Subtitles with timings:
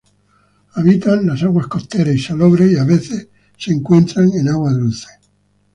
[0.73, 5.05] Habitan las aguas costeras y salobres y a veces se encuentran en agua dulce.